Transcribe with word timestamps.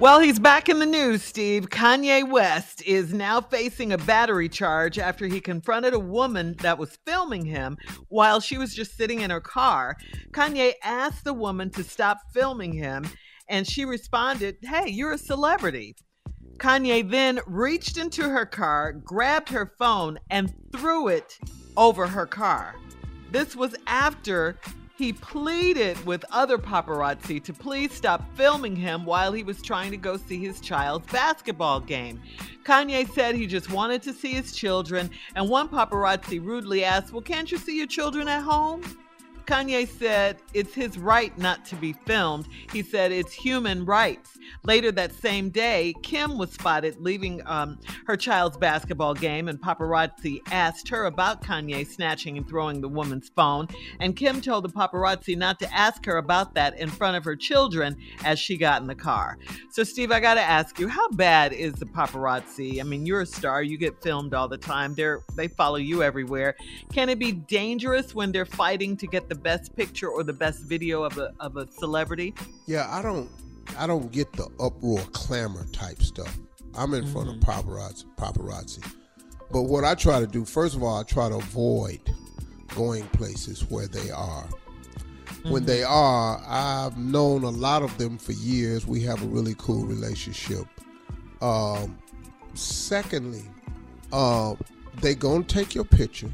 Well, 0.00 0.18
he's 0.18 0.40
back 0.40 0.68
in 0.68 0.80
the 0.80 0.86
news, 0.86 1.22
Steve. 1.22 1.70
Kanye 1.70 2.28
West 2.28 2.82
is 2.82 3.14
now 3.14 3.40
facing 3.40 3.92
a 3.92 3.98
battery 3.98 4.48
charge 4.48 4.98
after 4.98 5.28
he 5.28 5.40
confronted 5.40 5.94
a 5.94 6.00
woman 6.00 6.56
that 6.62 6.78
was 6.78 6.98
filming 7.06 7.44
him 7.44 7.78
while 8.08 8.40
she 8.40 8.58
was 8.58 8.74
just 8.74 8.96
sitting 8.96 9.20
in 9.20 9.30
her 9.30 9.40
car. 9.40 9.96
Kanye 10.32 10.72
asked 10.82 11.22
the 11.22 11.32
woman 11.32 11.70
to 11.70 11.84
stop 11.84 12.18
filming 12.32 12.72
him, 12.72 13.08
and 13.48 13.68
she 13.68 13.84
responded, 13.84 14.56
Hey, 14.62 14.90
you're 14.90 15.12
a 15.12 15.18
celebrity. 15.18 15.94
Kanye 16.58 17.08
then 17.08 17.38
reached 17.46 17.96
into 17.96 18.28
her 18.28 18.46
car, 18.46 18.92
grabbed 18.92 19.50
her 19.50 19.74
phone, 19.78 20.18
and 20.28 20.52
threw 20.72 21.06
it 21.06 21.38
over 21.76 22.08
her 22.08 22.26
car. 22.26 22.74
This 23.30 23.54
was 23.54 23.76
after 23.86 24.58
he 24.96 25.12
pleaded 25.12 26.04
with 26.06 26.24
other 26.30 26.56
paparazzi 26.56 27.42
to 27.42 27.52
please 27.52 27.92
stop 27.92 28.22
filming 28.36 28.76
him 28.76 29.04
while 29.04 29.32
he 29.32 29.42
was 29.42 29.60
trying 29.60 29.90
to 29.90 29.96
go 29.96 30.16
see 30.16 30.38
his 30.38 30.60
child's 30.60 31.10
basketball 31.10 31.80
game. 31.80 32.22
Kanye 32.64 33.12
said 33.12 33.34
he 33.34 33.46
just 33.46 33.70
wanted 33.70 34.02
to 34.02 34.12
see 34.12 34.32
his 34.32 34.52
children, 34.52 35.10
and 35.34 35.48
one 35.48 35.68
paparazzi 35.68 36.44
rudely 36.44 36.84
asked, 36.84 37.12
Well, 37.12 37.22
can't 37.22 37.50
you 37.50 37.58
see 37.58 37.76
your 37.76 37.88
children 37.88 38.28
at 38.28 38.42
home? 38.42 38.82
Kanye 39.46 39.88
said 39.88 40.38
it's 40.52 40.74
his 40.74 40.98
right 40.98 41.36
not 41.38 41.64
to 41.66 41.76
be 41.76 41.92
filmed. 41.92 42.48
He 42.72 42.82
said 42.82 43.12
it's 43.12 43.32
human 43.32 43.84
rights. 43.84 44.38
Later 44.64 44.92
that 44.92 45.12
same 45.12 45.50
day, 45.50 45.94
Kim 46.02 46.38
was 46.38 46.52
spotted 46.52 47.00
leaving 47.00 47.42
um, 47.46 47.78
her 48.06 48.16
child's 48.16 48.56
basketball 48.56 49.14
game, 49.14 49.48
and 49.48 49.60
paparazzi 49.60 50.40
asked 50.50 50.88
her 50.88 51.06
about 51.06 51.42
Kanye 51.42 51.86
snatching 51.86 52.36
and 52.36 52.48
throwing 52.48 52.80
the 52.80 52.88
woman's 52.88 53.30
phone. 53.30 53.68
And 54.00 54.16
Kim 54.16 54.40
told 54.40 54.64
the 54.64 54.70
paparazzi 54.70 55.36
not 55.36 55.58
to 55.60 55.74
ask 55.74 56.04
her 56.06 56.16
about 56.16 56.54
that 56.54 56.78
in 56.78 56.88
front 56.88 57.16
of 57.16 57.24
her 57.24 57.36
children 57.36 57.96
as 58.24 58.38
she 58.38 58.56
got 58.56 58.80
in 58.80 58.88
the 58.88 58.94
car. 58.94 59.38
So, 59.70 59.84
Steve, 59.84 60.12
I 60.12 60.20
got 60.20 60.34
to 60.34 60.42
ask 60.42 60.78
you, 60.78 60.88
how 60.88 61.08
bad 61.10 61.52
is 61.52 61.74
the 61.74 61.86
paparazzi? 61.86 62.80
I 62.80 62.82
mean, 62.84 63.06
you're 63.06 63.22
a 63.22 63.26
star, 63.26 63.62
you 63.62 63.76
get 63.76 64.02
filmed 64.02 64.34
all 64.34 64.48
the 64.48 64.58
time, 64.58 64.94
They're, 64.94 65.20
they 65.36 65.48
follow 65.48 65.76
you 65.76 66.02
everywhere. 66.02 66.54
Can 66.92 67.08
it 67.08 67.18
be 67.18 67.32
dangerous 67.32 68.14
when 68.14 68.32
they're 68.32 68.46
fighting 68.46 68.96
to 68.98 69.06
get 69.06 69.28
the 69.28 69.33
best 69.34 69.74
picture 69.76 70.08
or 70.08 70.22
the 70.22 70.32
best 70.32 70.64
video 70.64 71.02
of 71.02 71.18
a, 71.18 71.32
of 71.40 71.56
a 71.56 71.70
celebrity? 71.72 72.34
Yeah, 72.66 72.86
I 72.90 73.02
don't 73.02 73.30
I 73.78 73.86
don't 73.86 74.10
get 74.12 74.32
the 74.34 74.48
uproar, 74.60 75.00
clamor 75.12 75.66
type 75.72 76.02
stuff. 76.02 76.38
I'm 76.76 76.92
in 76.94 77.06
front 77.06 77.28
Mm-hmm. 77.28 77.38
of 77.50 77.64
paparazzi, 77.64 78.04
paparazzi. 78.16 78.84
But 79.50 79.62
what 79.62 79.84
I 79.84 79.94
try 79.94 80.20
to 80.20 80.26
do, 80.26 80.44
first 80.44 80.74
of 80.74 80.82
all, 80.82 80.98
I 80.98 81.02
try 81.04 81.28
to 81.28 81.36
avoid 81.36 82.00
going 82.74 83.04
places 83.08 83.62
where 83.70 83.86
they 83.86 84.10
are. 84.10 84.46
When 85.44 85.62
Mm-hmm. 85.62 85.66
they 85.66 85.82
are, 85.84 86.42
I've 86.46 86.96
known 86.98 87.44
a 87.44 87.50
lot 87.50 87.82
of 87.82 87.96
them 87.98 88.18
for 88.18 88.32
years. 88.32 88.86
We 88.86 89.00
have 89.02 89.22
a 89.22 89.26
really 89.26 89.54
cool 89.58 89.84
relationship. 89.86 90.66
Um, 91.40 91.98
secondly, 92.54 93.44
uh, 94.12 94.54
they 95.00 95.14
gonna 95.14 95.44
take 95.44 95.74
your 95.74 95.84
picture. 95.84 96.30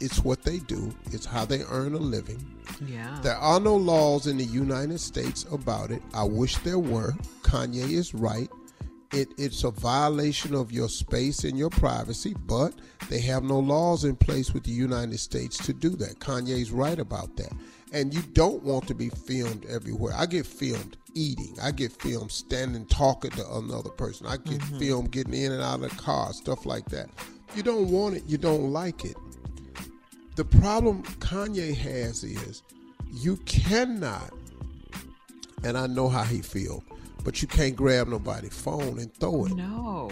It's 0.00 0.24
what 0.24 0.42
they 0.42 0.58
do. 0.58 0.94
It's 1.12 1.26
how 1.26 1.44
they 1.44 1.62
earn 1.70 1.94
a 1.94 1.98
living. 1.98 2.44
Yeah. 2.86 3.18
There 3.22 3.36
are 3.36 3.60
no 3.60 3.76
laws 3.76 4.26
in 4.26 4.36
the 4.36 4.44
United 4.44 4.98
States 5.00 5.46
about 5.52 5.90
it. 5.90 6.02
I 6.12 6.24
wish 6.24 6.56
there 6.58 6.78
were. 6.78 7.14
Kanye 7.42 7.90
is 7.90 8.14
right. 8.14 8.48
It, 9.12 9.28
it's 9.38 9.62
a 9.62 9.70
violation 9.70 10.54
of 10.54 10.72
your 10.72 10.88
space 10.88 11.44
and 11.44 11.56
your 11.56 11.70
privacy, 11.70 12.34
but 12.46 12.74
they 13.08 13.20
have 13.20 13.44
no 13.44 13.60
laws 13.60 14.04
in 14.04 14.16
place 14.16 14.52
with 14.52 14.64
the 14.64 14.72
United 14.72 15.20
States 15.20 15.56
to 15.66 15.72
do 15.72 15.90
that. 15.90 16.18
Kanye's 16.18 16.72
right 16.72 16.98
about 16.98 17.36
that. 17.36 17.52
And 17.92 18.12
you 18.12 18.22
don't 18.32 18.64
want 18.64 18.88
to 18.88 18.94
be 18.94 19.10
filmed 19.10 19.66
everywhere. 19.66 20.14
I 20.16 20.26
get 20.26 20.46
filmed 20.46 20.96
eating. 21.14 21.56
I 21.62 21.70
get 21.70 21.92
filmed 21.92 22.32
standing 22.32 22.86
talking 22.86 23.30
to 23.32 23.56
another 23.56 23.90
person. 23.90 24.26
I 24.26 24.36
get 24.36 24.60
mm-hmm. 24.60 24.78
filmed 24.78 25.12
getting 25.12 25.34
in 25.34 25.52
and 25.52 25.62
out 25.62 25.82
of 25.82 25.90
the 25.90 25.96
car, 26.02 26.32
stuff 26.32 26.66
like 26.66 26.86
that. 26.86 27.08
You 27.54 27.62
don't 27.62 27.88
want 27.90 28.16
it. 28.16 28.24
You 28.26 28.36
don't 28.36 28.72
like 28.72 29.04
it. 29.04 29.16
The 30.36 30.44
problem 30.44 31.02
Kanye 31.20 31.76
has 31.76 32.24
is 32.24 32.62
you 33.12 33.36
cannot, 33.46 34.32
and 35.62 35.78
I 35.78 35.86
know 35.86 36.08
how 36.08 36.24
he 36.24 36.42
feel, 36.42 36.82
but 37.22 37.40
you 37.40 37.48
can't 37.48 37.76
grab 37.76 38.08
nobody's 38.08 38.52
phone 38.54 38.98
and 38.98 39.14
throw 39.14 39.46
it. 39.46 39.52
no. 39.54 40.10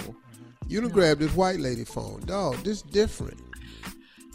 You 0.69 0.81
done 0.81 0.91
grab 0.91 1.19
this 1.19 1.35
white 1.35 1.59
lady 1.61 1.85
phone. 1.85 2.21
Dog, 2.21 2.57
this 2.59 2.83
different. 2.83 3.39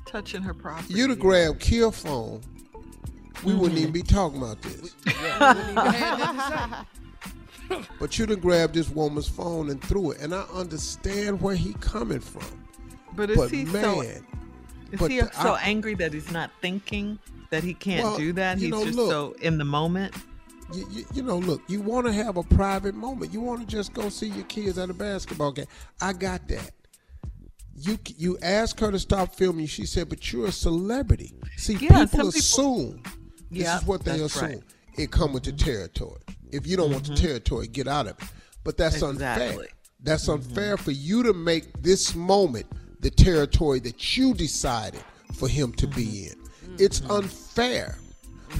Touching 0.06 0.42
her 0.42 0.54
property. 0.54 0.94
You'd 0.94 1.10
have 1.10 1.20
grabbed 1.20 1.60
Kill 1.60 1.92
phone. 1.92 2.42
We 3.44 3.54
wouldn't 3.54 3.80
mm-hmm. 3.80 3.90
even 3.90 3.92
be 3.92 4.02
talking 4.04 4.42
about 4.42 4.62
this. 4.62 4.94
but 8.00 8.18
you 8.20 8.26
done 8.26 8.40
grabbed 8.40 8.74
this 8.74 8.90
woman's 8.90 9.28
phone 9.28 9.70
and 9.70 9.82
threw 9.82 10.12
it. 10.12 10.22
And 10.22 10.36
I 10.36 10.44
understand 10.54 11.42
where 11.42 11.56
he 11.56 11.74
coming 11.76 12.20
from. 12.20 12.66
But 13.16 13.30
is 13.30 13.38
But 13.38 13.52
he 13.52 13.66
man, 13.66 13.84
so 13.84 14.02
is 14.92 15.00
but 15.00 15.12
he 15.12 15.22
the- 15.22 15.32
so 15.34 15.54
I- 15.54 15.62
angry 15.62 15.96
that 15.96 16.14
he's 16.14 16.32
not 16.32 16.52
thinking 16.62 17.20
that 17.50 17.64
he 17.64 17.74
can't 17.74 18.04
Well, 18.04 18.18
do 18.18 18.34
that? 18.34 18.58
He's 18.58 18.70
know, 18.70 18.84
just 18.86 18.98
look. 18.98 19.10
so 19.12 19.36
in 19.42 19.58
the 19.58 19.66
moment. 19.66 20.14
you, 20.74 20.86
you, 20.92 21.06
you 21.14 21.24
know, 21.24 21.38
look, 21.38 21.62
you 21.68 21.80
want 21.82 22.08
to 22.08 22.14
have 22.14 22.36
a 22.38 22.44
private 22.44 22.94
moment. 22.94 23.32
You 23.32 23.40
want 23.40 23.62
to 23.62 23.68
just 23.68 23.94
go 23.94 24.10
see 24.10 24.28
your 24.28 24.44
kids 24.46 24.78
at 24.78 24.90
a 24.90 24.94
basketball 24.94 25.54
game. 25.54 25.68
I 26.02 26.14
got 26.14 26.48
that. 26.50 26.72
You 27.80 28.00
you 28.18 28.38
ask 28.42 28.80
her 28.80 28.92
to 28.92 29.00
stop 29.00 29.36
filming. 29.36 29.68
She 29.68 29.86
said, 29.86 30.10
"But 30.10 30.34
you're 30.34 30.48
a 30.48 30.52
celebrity." 30.52 31.36
See, 31.58 31.74
Yeah, 31.74 31.80
people 31.80 31.98
some 31.98 32.10
people- 32.10 32.28
assume 32.30 33.04
this 33.52 33.64
Yeah, 33.64 33.78
is 33.78 33.86
what 33.86 34.04
they 34.04 34.20
assume. 34.20 34.44
right. 34.44 34.64
It 34.98 35.12
come 35.12 35.32
with 35.32 35.44
the 35.44 35.52
territory. 35.52 36.20
If 36.52 36.66
you 36.66 36.76
don't 36.76 36.88
mm-hmm. 36.88 36.94
want 36.94 37.06
the 37.06 37.14
mm-hmm. 37.14 37.26
territory, 37.26 37.68
get 37.68 37.88
out 37.88 38.08
of 38.08 38.18
it. 38.20 38.30
But 38.64 38.78
that's 38.78 39.02
exactly. 39.02 39.48
unfair. 39.48 39.68
That's 40.02 40.24
mm-hmm. 40.28 40.50
unfair 40.50 40.78
for 40.78 40.92
you 40.92 41.24
to 41.24 41.34
make 41.34 41.72
this 41.82 42.16
moment 42.16 42.66
the 43.00 43.12
territory 43.12 43.80
that 43.82 44.18
you 44.18 44.34
decided 44.34 45.04
for 45.34 45.48
him 45.48 45.72
to 45.74 45.88
be 45.88 46.06
mm-hmm. 46.06 46.72
in. 46.72 46.76
It's 46.80 47.02
unfair 47.10 47.98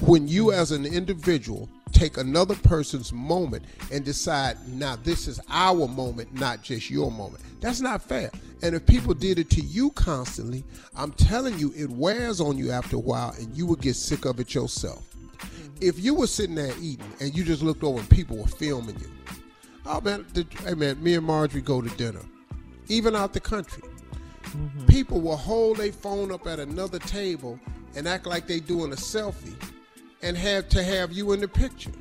when 0.00 0.28
you, 0.28 0.52
as 0.52 0.70
an 0.70 0.86
individual, 0.86 1.68
take 1.92 2.16
another 2.16 2.54
person's 2.54 3.12
moment 3.12 3.64
and 3.90 4.04
decide, 4.04 4.56
now 4.68 4.96
this 4.96 5.26
is 5.26 5.40
our 5.48 5.88
moment, 5.88 6.32
not 6.34 6.62
just 6.62 6.90
your 6.90 7.10
moment. 7.10 7.42
That's 7.60 7.80
not 7.80 8.02
fair. 8.02 8.30
And 8.62 8.74
if 8.74 8.86
people 8.86 9.14
did 9.14 9.38
it 9.38 9.50
to 9.50 9.60
you 9.60 9.90
constantly, 9.90 10.64
I'm 10.96 11.12
telling 11.12 11.58
you, 11.58 11.72
it 11.76 11.90
wears 11.90 12.40
on 12.40 12.58
you 12.58 12.70
after 12.70 12.96
a 12.96 13.00
while 13.00 13.34
and 13.38 13.56
you 13.56 13.66
would 13.66 13.80
get 13.80 13.96
sick 13.96 14.24
of 14.24 14.40
it 14.40 14.54
yourself. 14.54 15.04
If 15.80 15.98
you 15.98 16.14
were 16.14 16.26
sitting 16.26 16.56
there 16.56 16.74
eating 16.80 17.12
and 17.20 17.36
you 17.36 17.44
just 17.44 17.62
looked 17.62 17.84
over 17.84 18.00
and 18.00 18.10
people 18.10 18.36
were 18.36 18.46
filming 18.48 18.98
you, 18.98 19.10
oh 19.86 20.00
man, 20.00 20.26
the, 20.34 20.46
hey 20.64 20.74
man, 20.74 21.02
me 21.02 21.14
and 21.14 21.24
Marjorie 21.24 21.62
go 21.62 21.80
to 21.80 21.88
dinner, 21.96 22.22
even 22.88 23.14
out 23.16 23.32
the 23.32 23.40
country. 23.40 23.82
Mm-hmm. 24.48 24.86
People 24.86 25.20
will 25.20 25.36
hold 25.36 25.78
their 25.78 25.92
phone 25.92 26.32
up 26.32 26.46
at 26.46 26.58
another 26.58 26.98
table 26.98 27.58
and 27.94 28.08
act 28.08 28.26
like 28.26 28.46
they 28.46 28.60
doing 28.60 28.92
a 28.92 28.96
selfie 28.96 29.54
and 30.22 30.36
have 30.36 30.68
to 30.70 30.82
have 30.82 31.12
you 31.12 31.32
in 31.32 31.40
the 31.40 31.48
picture. 31.48 31.92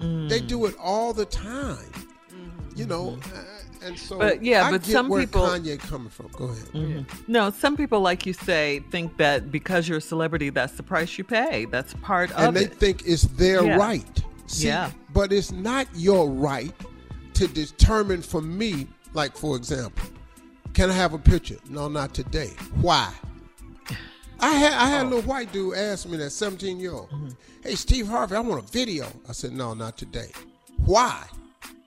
Mm. 0.00 0.28
They 0.28 0.40
do 0.40 0.66
it 0.66 0.74
all 0.80 1.12
the 1.12 1.24
time. 1.24 1.76
Mm-hmm. 1.76 2.78
You 2.78 2.86
know, 2.86 3.18
uh, 3.34 3.86
and 3.86 3.98
so 3.98 4.18
but 4.18 4.42
yeah, 4.42 4.66
I 4.66 4.70
but 4.70 4.84
some 4.84 5.06
people 5.06 5.42
Kanye 5.42 5.78
coming 5.78 6.10
from. 6.10 6.28
Go 6.28 6.46
ahead. 6.46 6.66
Mm-hmm. 6.68 7.32
No, 7.32 7.50
some 7.50 7.76
people, 7.76 8.00
like 8.00 8.26
you 8.26 8.32
say, 8.32 8.82
think 8.90 9.16
that 9.16 9.50
because 9.50 9.88
you're 9.88 9.98
a 9.98 10.02
celebrity, 10.02 10.50
that's 10.50 10.74
the 10.74 10.82
price 10.82 11.16
you 11.16 11.24
pay. 11.24 11.66
That's 11.66 11.94
part 11.94 12.30
of 12.32 12.38
it. 12.38 12.46
And 12.46 12.56
they 12.56 12.66
think 12.66 13.02
it's 13.06 13.22
their 13.22 13.64
yeah. 13.64 13.76
right. 13.76 14.24
See, 14.46 14.68
yeah. 14.68 14.90
But 15.12 15.32
it's 15.32 15.52
not 15.52 15.86
your 15.94 16.28
right 16.28 16.74
to 17.34 17.46
determine 17.46 18.22
for 18.22 18.42
me, 18.42 18.86
like 19.14 19.36
for 19.36 19.56
example, 19.56 20.06
can 20.76 20.90
I 20.90 20.92
have 20.92 21.14
a 21.14 21.18
picture? 21.18 21.56
No, 21.70 21.88
not 21.88 22.12
today. 22.12 22.50
Why? 22.82 23.10
I 24.40 24.50
had 24.52 24.74
I 24.74 24.86
had 24.90 25.06
oh. 25.06 25.08
a 25.08 25.08
little 25.08 25.22
white 25.22 25.50
dude 25.50 25.74
ask 25.74 26.06
me 26.06 26.18
that 26.18 26.28
17 26.28 26.78
year 26.78 26.92
old, 26.92 27.08
mm-hmm. 27.08 27.30
"Hey 27.62 27.74
Steve 27.74 28.06
Harvey, 28.06 28.36
I 28.36 28.40
want 28.40 28.62
a 28.62 28.70
video." 28.70 29.06
I 29.26 29.32
said, 29.32 29.52
"No, 29.52 29.72
not 29.72 29.96
today." 29.96 30.28
Why? 30.84 31.24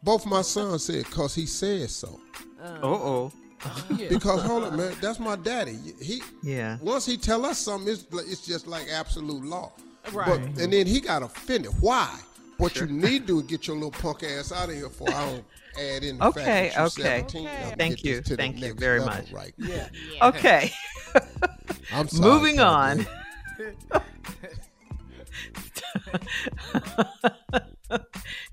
Both 0.02 0.26
my 0.26 0.42
sons 0.42 0.86
said, 0.86 1.06
"Cause 1.12 1.36
he 1.36 1.46
said 1.46 1.92
so." 1.92 2.20
Uh 2.60 2.80
oh. 2.82 3.32
because 4.10 4.42
hold 4.42 4.64
on, 4.64 4.76
man, 4.78 4.96
that's 5.00 5.20
my 5.20 5.36
daddy. 5.36 5.78
He 6.02 6.24
yeah. 6.42 6.80
Once 6.82 7.06
he 7.06 7.16
tell 7.16 7.46
us 7.46 7.60
something, 7.60 7.94
it's, 7.94 8.06
it's 8.12 8.44
just 8.44 8.66
like 8.66 8.88
absolute 8.92 9.46
law. 9.46 9.72
Right. 10.12 10.28
But, 10.28 10.64
and 10.64 10.74
then 10.74 10.88
he 10.88 11.00
got 11.00 11.22
offended. 11.22 11.74
Why? 11.80 12.20
What 12.60 12.74
sure. 12.74 12.88
you 12.88 12.94
need 12.94 13.22
to 13.22 13.28
do 13.28 13.40
is 13.40 13.46
get 13.46 13.68
your 13.68 13.78
little 13.78 13.92
punk 13.92 14.22
ass 14.24 14.52
out 14.52 14.68
of 14.68 14.76
here 14.76 14.90
for 14.90 15.10
I 15.10 15.26
don't 15.26 15.46
add 15.80 16.04
in 16.04 16.18
the 16.18 16.26
okay, 16.26 16.72
fact 16.74 17.00
okay. 17.00 17.22
okay. 17.22 17.74
Thank 17.78 18.04
you. 18.04 18.22
Thank 18.22 18.60
you 18.60 18.74
very 18.74 19.00
much. 19.00 19.32
Right 19.32 19.54
yeah. 19.58 19.88
yeah. 20.14 20.28
Okay. 20.28 20.72
I'm 21.94 22.10
sorry, 22.10 22.30
Moving 22.30 22.60
on. 22.60 23.08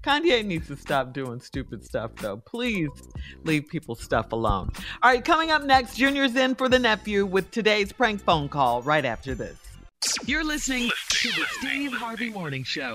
Kanye 0.03 0.45
needs 0.45 0.69
to 0.69 0.77
stop 0.77 1.13
doing 1.13 1.41
stupid 1.41 1.85
stuff, 1.85 2.13
though. 2.17 2.37
Please 2.37 2.89
leave 3.43 3.67
people's 3.69 4.01
stuff 4.01 4.31
alone. 4.31 4.71
All 5.03 5.11
right, 5.11 5.25
coming 5.25 5.51
up 5.51 5.65
next, 5.65 5.97
Junior's 5.97 6.37
in 6.37 6.55
for 6.55 6.69
the 6.69 6.79
nephew 6.79 7.27
with 7.27 7.51
today's 7.51 7.93
prank 7.93 8.23
phone 8.23 8.49
call 8.49 8.83
right 8.83 9.05
after 9.05 9.35
this. 9.35 9.59
You're 10.25 10.45
listening 10.45 10.91
to 11.09 11.29
the 11.29 11.45
Steve 11.59 11.93
Harvey 11.93 12.31
Morning 12.31 12.63
Show. 12.63 12.95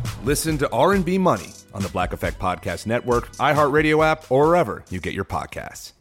Listen 0.23 0.55
to 0.59 0.69
R&B 0.71 1.17
Money 1.17 1.51
on 1.73 1.81
the 1.81 1.89
Black 1.89 2.13
Effect 2.13 2.37
Podcast 2.37 2.85
Network, 2.85 3.31
iHeartRadio 3.37 4.05
app, 4.05 4.31
or 4.31 4.45
wherever 4.45 4.85
you 4.91 4.99
get 4.99 5.15
your 5.15 5.25
podcasts. 5.25 5.93